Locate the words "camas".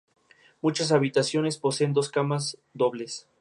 2.09-2.57